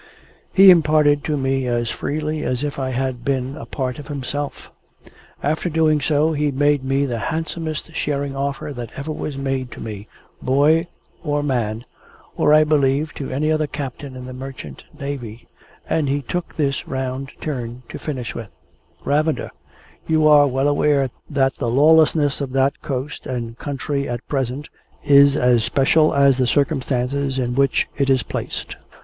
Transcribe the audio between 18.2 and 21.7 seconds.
with: "Ravender, you are well aware that the